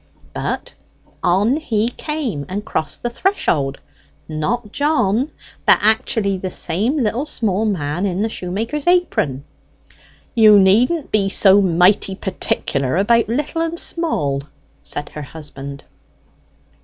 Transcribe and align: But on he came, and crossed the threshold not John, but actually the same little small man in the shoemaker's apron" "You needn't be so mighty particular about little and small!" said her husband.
But 0.33 0.73
on 1.21 1.57
he 1.57 1.89
came, 1.89 2.47
and 2.49 2.65
crossed 2.65 3.03
the 3.03 3.09
threshold 3.11 3.79
not 4.27 4.71
John, 4.71 5.29
but 5.63 5.77
actually 5.79 6.37
the 6.39 6.49
same 6.49 6.97
little 7.03 7.27
small 7.27 7.65
man 7.65 8.07
in 8.07 8.23
the 8.23 8.27
shoemaker's 8.27 8.87
apron" 8.87 9.43
"You 10.33 10.59
needn't 10.59 11.11
be 11.11 11.29
so 11.29 11.61
mighty 11.61 12.15
particular 12.15 12.97
about 12.97 13.29
little 13.29 13.61
and 13.61 13.77
small!" 13.77 14.41
said 14.81 15.09
her 15.09 15.21
husband. 15.21 15.83